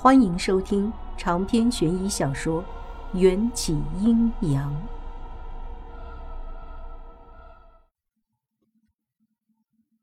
[0.00, 2.62] 欢迎收听长篇悬疑小说
[3.18, 4.72] 《缘起阴阳》。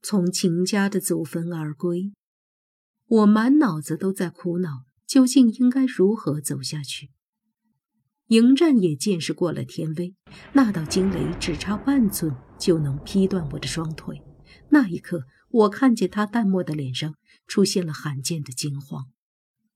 [0.01, 2.11] 从秦家的祖坟而归，
[3.07, 7.11] 我满脑子都在苦恼，究竟应该如何走下去。
[8.27, 10.13] 迎战也见识过了天威，
[10.51, 14.21] 那道惊雷只差半寸就能劈断我的双腿。
[14.71, 17.15] 那一刻，我看见他淡漠的脸上
[17.47, 19.05] 出现了罕见的惊慌。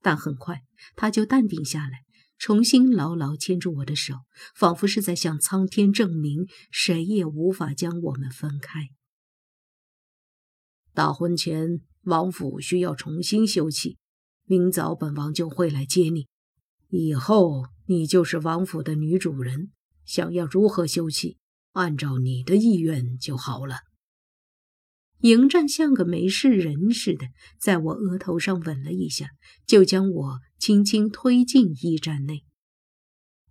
[0.02, 0.64] 但很快，
[0.96, 2.06] 他就淡定下来，
[2.38, 4.14] 重新牢牢牵住我的手，
[4.56, 8.90] 仿佛是在向苍天证明，谁也无法将我们分开。
[10.94, 13.98] 大婚前，王府需要重新修葺，
[14.46, 16.28] 明早本王就会来接你。
[16.90, 19.72] 以后你就是王府的女主人，
[20.06, 21.38] 想要如何修葺，
[21.74, 23.89] 按照你的意愿就好了。
[25.22, 27.28] 迎战像个没事人似的，
[27.60, 29.28] 在我额头上吻了一下，
[29.66, 32.46] 就将我轻轻推进驿站内。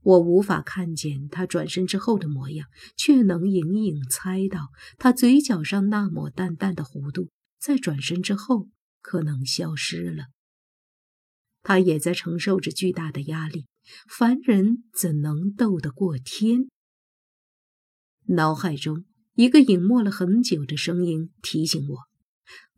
[0.00, 8.68] 我无法看见他转身之后的模样，却能隐隐猜到他嘴角上那抹淡淡的弧度，在转身之后
[9.02, 10.28] 可能消失了。
[11.62, 13.66] 他也在承受着巨大的压力，
[14.08, 16.70] 凡人怎能斗得过天？
[18.28, 19.04] 脑海中。
[19.38, 22.08] 一个隐没了很久的声音提醒我：“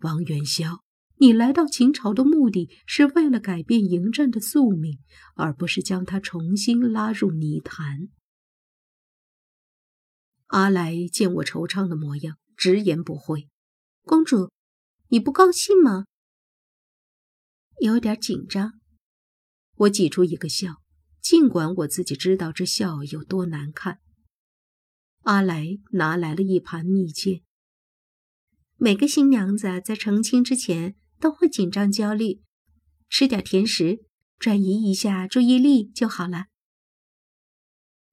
[0.05, 0.85] 王元宵，
[1.17, 4.99] 你来到秦朝的目的是为了改变迎战的宿命，
[5.37, 8.11] 而不是将他重新拉入泥潭。”
[10.49, 13.49] 阿来见我惆怅的模样，直言不讳
[14.05, 14.51] ：“公主，
[15.09, 16.05] 你不高兴吗？”
[17.81, 18.75] 有点紧张。
[19.77, 20.83] 我挤出一个笑，
[21.23, 24.01] 尽管我自己知道这笑有多难看。
[25.23, 27.43] 阿来拿来了一盘蜜饯。
[28.77, 32.41] 每个新娘子在成亲之前都会紧张焦虑，
[33.09, 34.01] 吃点甜食，
[34.39, 36.47] 转移一下注意力就好了。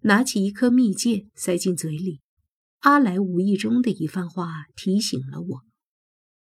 [0.02, 2.20] 拿起一颗蜜饯塞进嘴里，
[2.80, 5.62] 阿来无意中的一番话提醒了我：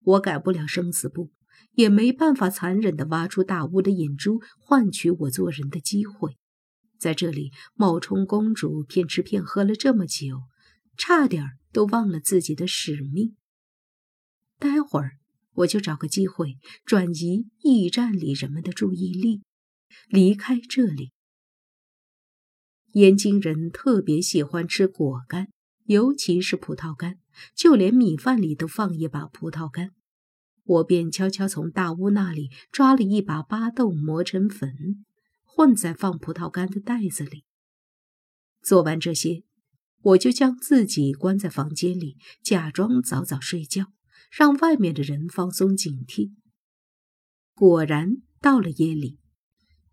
[0.04, 1.32] 我改不了生死簿，
[1.72, 6.38] 也没办法残忍的挖出大巫的眼珠，换取我做人的机会。
[6.98, 10.42] 在这里冒充公主，骗吃骗喝了这么久。
[10.96, 13.36] 差点都忘了自己的使命。
[14.58, 15.18] 待会儿
[15.54, 19.42] 我就找个机会转移驿站里人们的注意力，
[20.08, 21.12] 离开这里。
[22.92, 25.48] 燕京人特别喜欢吃果干，
[25.84, 27.18] 尤其是葡萄干，
[27.54, 29.90] 就连米饭里都放一把葡萄干。
[30.64, 35.04] 我便悄悄从大屋那里抓了一把巴豆，磨成粉，
[35.42, 37.44] 混在放葡萄干的袋子里。
[38.62, 39.42] 做完这些。
[40.02, 43.92] 我就将自己关在房间里，假装早早睡觉，
[44.30, 46.32] 让外面的人放松警惕。
[47.54, 49.18] 果然，到了夜里，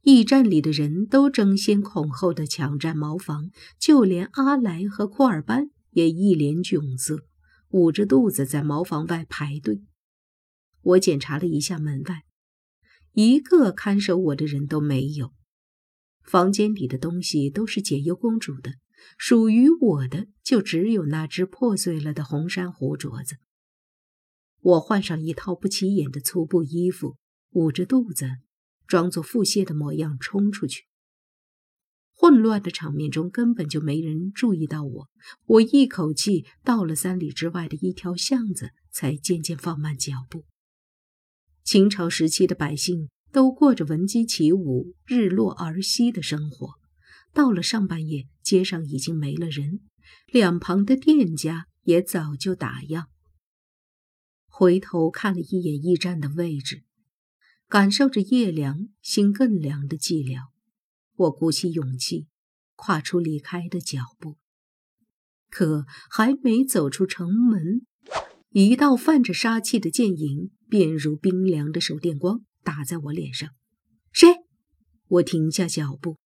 [0.02, 7.25] 驿站里的人都争先恐后的抢占茅房，就连阿来和库尔班也一脸窘色，
[7.69, 9.84] 捂着肚子在茅房外排队。
[10.81, 12.24] 我检查了一下门外，
[13.14, 15.34] 一个看守我的人都没有。
[16.24, 18.74] 房间里的东西都是解忧公主的。
[19.18, 23.38] 属于我的就只有那只破碎了的红珊瑚镯子。
[24.62, 27.18] 我换上一套不起眼的粗布衣服，
[27.52, 28.28] 捂着肚子，
[28.86, 30.86] 装作腹泻的模样冲出去。
[32.12, 35.08] 混乱的场面中根本就没人注意到我。
[35.46, 40.44] 我一口气到了三里之外的一条巷子，才渐渐放慢脚步。
[41.64, 46.78] 秦朝时期的百姓都过着闻鸡起舞、日落而息的生活。
[47.34, 49.81] 到了上半夜，街上已经没了人，
[50.28, 53.06] 两旁的店家也早就打烊。
[54.47, 56.84] 回头看了一眼驿站的位置，
[57.68, 60.50] 感受着夜凉，心更凉的寂寥，
[61.16, 62.28] 我鼓起勇气，
[62.75, 64.38] 跨出离开的脚步。
[65.50, 67.85] 可还没走出城门，
[68.51, 73.50] 一道泛着杀气的剑影，便如冰凉的手电光打在我脸上。
[74.12, 74.27] 谁？
[75.07, 76.18] 我停下脚步。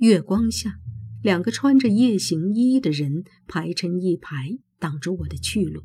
[0.00, 0.80] 月光下，
[1.22, 5.82] 两个穿着夜行衣的人排成一排，挡住我的去路。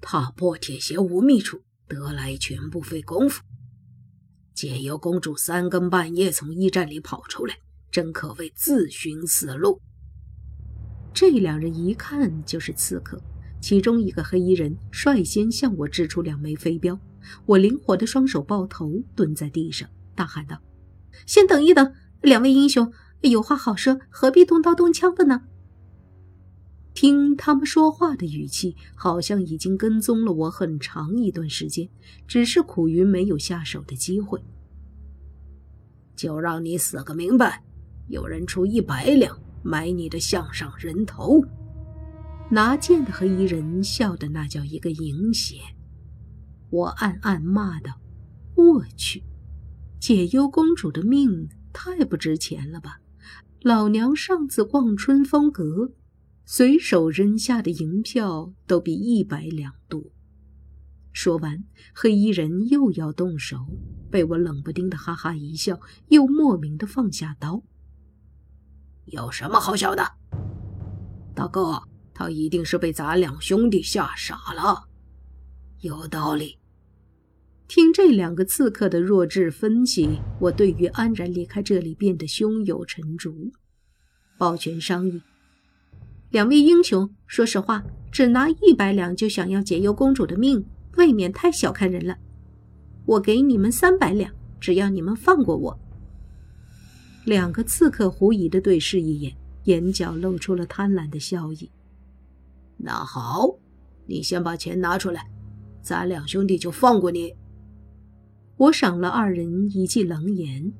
[0.00, 3.42] 踏破铁鞋无觅处，得来全不费工夫。
[4.54, 7.56] 解忧公主三更半夜从驿站里跑出来，
[7.90, 9.80] 真可谓自寻死路。
[11.12, 13.20] 这两人一看就是刺客，
[13.60, 17.00] 其中一个黑衣人率先向我掷出两枚飞镖，
[17.46, 20.62] 我灵活的双手抱头，蹲在地上，大喊道
[21.26, 22.92] ：“先等一等！”两位英雄
[23.22, 25.42] 有话好说，何必动刀动枪的呢？
[26.94, 31.88] 听他们说话的语气，好像已经跟踪了我很长一段时间，
[32.26, 34.42] 只是苦于没有下手的机会。
[36.16, 37.62] 就让你死个明白。
[38.08, 41.44] 有人出一百两买你的项上人头。
[42.50, 45.58] 拿剑的黑衣人笑得那叫一个淫邪。
[46.70, 48.00] 我暗暗骂道
[48.56, 49.22] ：“我去，
[50.00, 53.00] 解忧公主的命太不值钱了吧！
[53.62, 55.92] 老娘上次逛春风阁，
[56.44, 60.02] 随手扔下的银票都比一百两多。”
[61.12, 63.66] 说完，黑衣人又要动手，
[64.10, 67.62] 被我冷不丁的哈哈一笑，又莫名的放下刀。
[69.06, 70.12] 有什么好笑的，
[71.34, 71.82] 大哥？
[72.14, 74.88] 他一定是被咱两兄弟吓傻了。
[75.80, 76.58] 有道理。
[77.68, 83.52] 听这两个刺客的弱智分析，我对于安然离开这里变得胸有成竹。
[84.38, 85.20] 抱拳商议，
[86.30, 90.64] 两位英雄，说实话，只拿一百两就想要解忧公主的命，
[90.96, 92.16] 未免太小看人了。
[93.04, 95.78] 我给你们三百两，只要你们放过我。
[97.26, 101.70] 两个刺客狐疑的对视一眼，眼角露出了贪婪的笑意。
[102.78, 103.58] 那好，
[104.06, 105.30] 你先把钱拿出来，
[105.82, 107.34] 咱两兄弟就放过你。
[108.58, 110.72] 我赏了二人一记冷眼。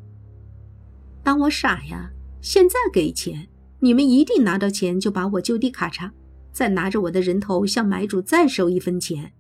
[1.23, 2.11] 当我傻呀？
[2.41, 3.49] 现在给钱，
[3.81, 6.11] 你们一定拿到钱就把我就地咔嚓，
[6.53, 9.33] 再拿着我的人头向买主再收一分钱。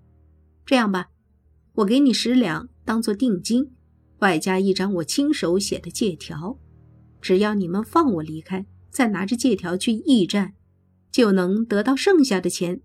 [0.64, 1.08] 这样吧，
[1.74, 3.72] 我给你十两当做定金，
[4.18, 6.58] 外加一张我亲手写的借条。
[7.20, 10.54] 只要你们放我离开，再拿着借条去驿站。
[11.10, 12.82] 就能得到剩下的钱。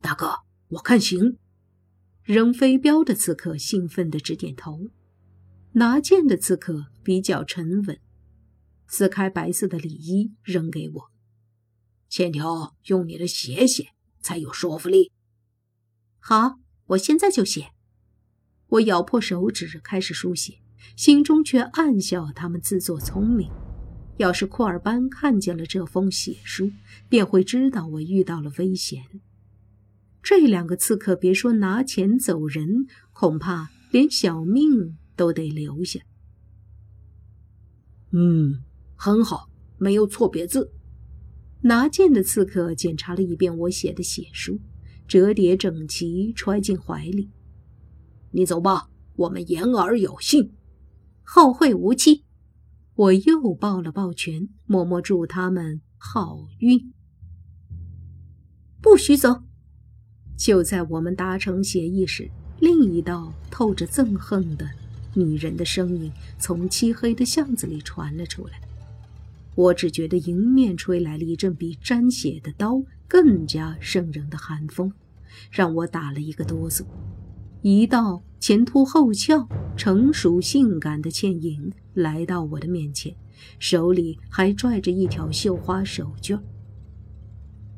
[0.00, 0.32] 大哥，
[0.70, 1.36] 我看行。
[2.32, 4.86] 扔飞镖的刺客兴奋地直点头。
[5.72, 7.98] 拿剑的刺客比较沉稳，
[8.86, 11.10] 撕开白色的里衣扔给我。
[12.08, 13.88] 欠条用你的写写
[14.20, 15.10] 才有说服力。
[16.20, 17.72] 好，我现在就写。
[18.68, 20.60] 我咬破手指开始书写，
[20.94, 23.50] 心中却暗笑他们自作聪明。
[24.18, 26.70] 要是库尔班看见了这封血书，
[27.08, 29.02] 便会知道我遇到了危险。
[30.22, 36.00] 这两个刺客别说拿钱走人，恐怕连小命都得留下。
[38.12, 38.62] 嗯，
[38.96, 40.72] 很好，没有错别字。
[41.62, 44.60] 拿剑的刺客检查了一遍我写的血书，
[45.06, 47.30] 折叠整齐，揣进怀里。
[48.32, 50.52] 你走吧，我们言而有信，
[51.22, 52.24] 后会无期。
[52.94, 56.92] 我又抱了抱拳，默默祝他们好运。
[58.82, 59.42] 不许走！
[60.40, 62.26] 就在我们达成协议时，
[62.60, 64.66] 另一道透着憎恨的
[65.12, 68.58] 女人的声音从漆黑的巷子里传了出来。
[69.54, 74.90] 我只觉得迎面吹来了一阵比沾血的刀更加渗人的寒风，
[75.50, 76.86] 让我打了一个哆嗦。
[77.60, 79.46] 一道前凸后翘、
[79.76, 83.14] 成熟性感的倩影来到我的面前，
[83.58, 86.40] 手里还拽着一条绣花手绢。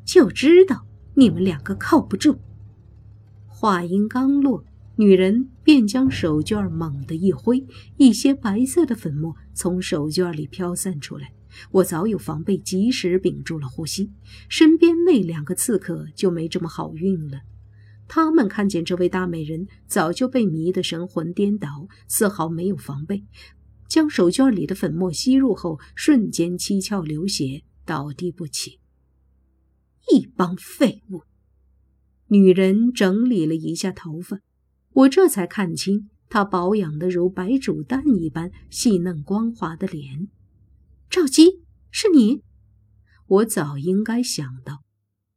[0.05, 2.39] 就知道你们两个靠不住。
[3.63, 4.65] 话音刚落，
[4.97, 7.65] 女人便将手绢猛地一挥，
[7.95, 11.31] 一些白色的粉末从手绢里飘散出来。
[11.71, 14.11] 我早有防备，及时屏住了呼吸。
[14.49, 17.39] 身边那两个刺客就没这么好运了。
[18.05, 23.23] 他们看见这位大美人，早就被迷得神魂颠倒，丝毫没有防备，
[23.87, 28.79] 将手绢里的粉末吸入后，瞬间七窍流血，倒地不起。
[30.11, 31.21] 一帮废物！
[32.33, 34.39] 女人整理了一下头发，
[34.93, 40.27] 我这才看清她保养的如白煮蛋一般细嫩光滑的脸。
[41.11, 41.61] 赵姬，
[41.91, 42.41] 是你？
[43.27, 44.81] 我早应该想到。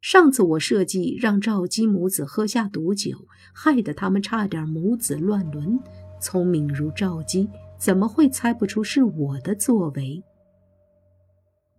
[0.00, 5.78] 上次我设计让赵姬母子喝下毒酒，害得他们差点母子乱伦。
[6.18, 10.22] 聪明如赵姬，怎么会猜不出是我的作为？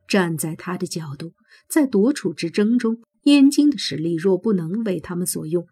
[0.07, 1.33] 站在他的角度，
[1.67, 5.67] 在夺储之争中，燕京的实力若不能为他们所用，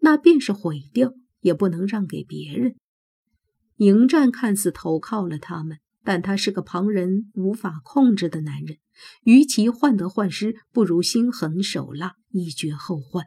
[0.00, 2.74] 那便是毁掉，也不能让给别人。
[3.76, 5.78] 迎战看似投靠了他们。
[6.02, 8.78] 但他是个旁人无法控制的男人，
[9.24, 13.26] 与其患得患失，不如心狠手辣，以绝后患。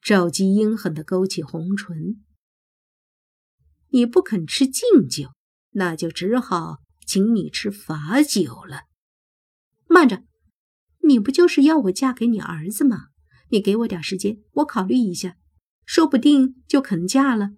[0.00, 2.24] 赵姬阴狠地勾起红唇
[3.92, 5.28] ：“你不肯吃敬酒，
[5.72, 8.84] 那就只好请你吃罚酒了。”
[9.86, 10.24] 慢着，
[11.06, 13.06] 你不就是要我嫁给你儿子吗？
[13.50, 15.36] 你给我点时间，我考虑一下，
[15.84, 17.50] 说不定就肯嫁了。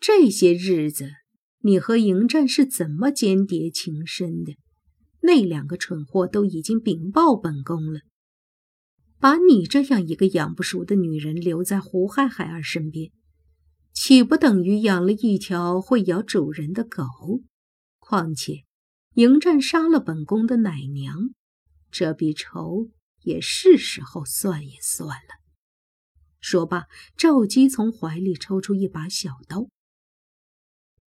[0.00, 1.10] 这些日子。
[1.64, 4.56] 你和迎战是怎么间谍情深的？
[5.20, 8.00] 那两个蠢货都已经禀报本宫了，
[9.20, 13.12] 把你这样一个养不熟的女人留在胡亥孩儿身边，
[13.92, 17.04] 岂不等于养了一条会咬主人的狗？
[18.00, 18.64] 况且，
[19.14, 21.30] 迎战杀了本宫的奶娘，
[21.92, 25.42] 这笔仇也是时候算一算了。
[26.40, 29.68] 说罢，赵姬从怀里抽出一把小刀。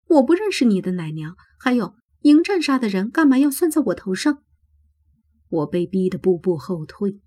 [0.06, 4.42] 我不认识你的奶娘，还有迎战杀的人，干嘛要算在我头上？
[5.48, 7.20] 我被逼得步步后退。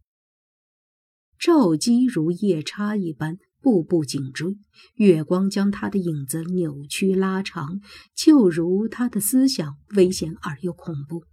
[1.37, 3.37] 赵姬如夜叉一般。
[3.63, 4.57] 步步紧追，
[4.95, 7.79] 月光将他的影子扭曲拉长，
[8.15, 11.25] 就如他的思想危险而又恐怖。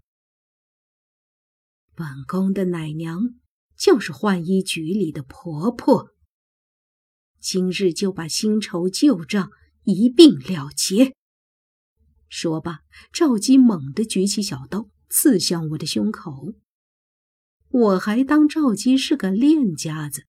[1.98, 3.34] 本宫的奶娘
[3.76, 6.10] 就是浣衣局里的婆婆，
[7.40, 9.50] 今日就把新仇旧账
[9.82, 11.16] 一并了结。
[12.28, 16.54] 说罢，赵姬猛地举起小刀，刺向我的胸口。
[17.68, 20.22] 我还当赵姬是个练家子。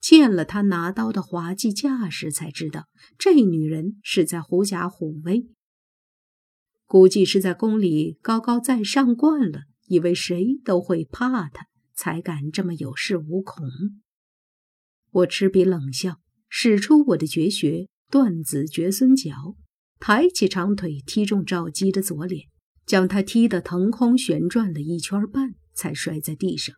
[0.00, 2.86] 见了他拿刀的滑稽架势，才知道
[3.18, 5.46] 这女人是在狐假虎威。
[6.86, 13.64] 估计是在宫里高高在上惯了，以为谁都会怕他，才敢这么有恃无恐。
[15.10, 19.56] 我持笔冷笑，使出我的绝学断子绝孙脚，
[19.98, 22.48] 抬起长腿踢中赵姬的左脸，
[22.84, 26.74] 将她踢得腾空旋转了一圈半，才摔在地上。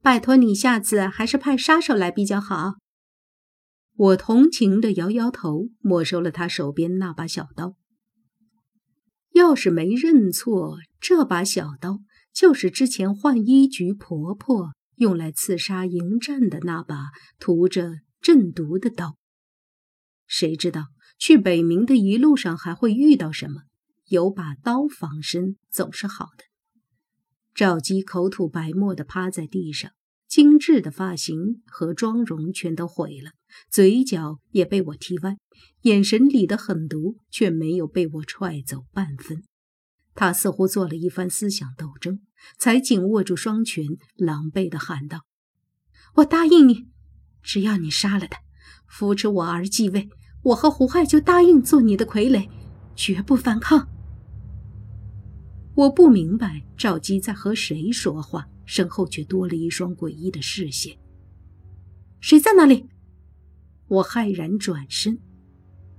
[0.00, 2.74] 拜托你，下次还是派杀手来比较好。
[3.94, 7.76] 我同情的摇摇头，没收了他手边那把小刀。
[9.32, 12.00] 要是没认错，这把小刀
[12.32, 19.16] 就是之前浣衣局婆婆用来刺杀迎战的那把涂着镇毒的刀。
[20.26, 20.86] 谁知道
[21.18, 23.62] 去北冥的一路上还会遇到什么？
[24.08, 26.44] 有把刀防身总是好的。
[27.54, 29.92] 赵姬口吐白沫的趴在地上，
[30.32, 33.32] 精致的发型和妆容全都毁了，
[33.68, 35.36] 嘴角也被我踢歪，
[35.82, 39.42] 眼神里的狠毒却没有被我踹走半分。
[40.14, 42.20] 他似乎做了一番思想斗争，
[42.58, 43.84] 才紧握住双拳，
[44.16, 45.26] 狼狈地喊道
[46.16, 46.86] ：“我答应你，
[47.42, 48.38] 只要你杀了他，
[48.88, 50.08] 扶持我儿继位，
[50.44, 52.48] 我和胡亥就答应做你的傀儡，
[52.96, 53.86] 绝不反抗。”
[55.76, 60.96] 我不明白赵姬在和谁说话，身后却多了一双诡异的视线。
[62.20, 62.86] 谁在那里？
[63.86, 65.18] 我骇然转身，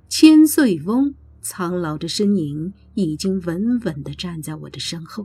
[0.10, 5.24] 千岁翁苍老的身影已经稳稳地站在我的身后。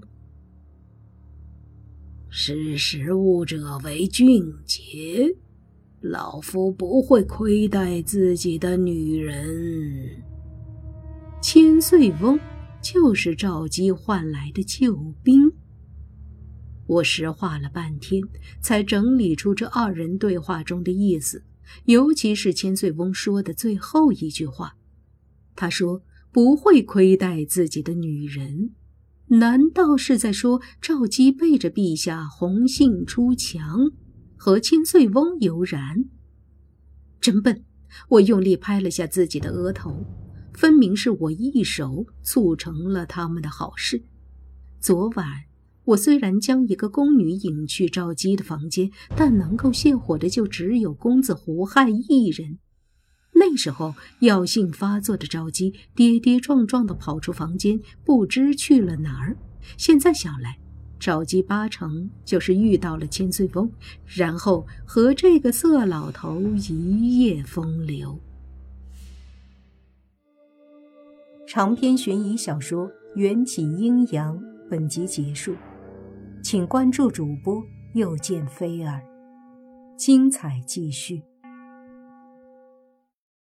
[2.28, 5.34] 识时务者为俊杰，
[6.02, 10.22] 老夫不会亏待自己的女人。
[11.40, 12.38] 千岁翁。
[12.80, 15.50] 就是赵姬换来的救兵。
[16.88, 18.22] 我石化了半天，
[18.60, 21.44] 才整理出这二人对话中的意思，
[21.84, 24.74] 尤其是千岁翁说的最后一句话。
[25.54, 26.02] 他说
[26.32, 28.70] 不会亏待自己的女人，
[29.26, 33.90] 难道是在说赵姬背着陛下红杏出墙，
[34.36, 36.06] 和千岁翁有染？
[37.20, 37.64] 真笨！
[38.08, 40.06] 我用力拍了下自己的额头。
[40.54, 44.02] 分明是我一手促成了他们的好事。
[44.80, 45.26] 昨晚
[45.88, 52.58] 我虽然将一个宫女引去赵姬的房间，但能够泄火的就只有公子胡亥一人。
[53.32, 59.34] 那时候药性发作的赵姬跌跌撞撞地跑出房间，不知去了哪儿。
[59.78, 60.58] 现在想来，
[60.98, 63.70] 赵姬八成就是遇到了千岁翁，
[64.04, 68.20] 然后和这个色老头一夜风流。
[71.46, 74.36] 长篇悬疑小说《缘起阴阳》
[74.68, 75.54] 本集结束，
[76.42, 77.62] 请关注主播，
[77.94, 79.02] 又见菲儿，
[79.96, 81.22] 精彩继续。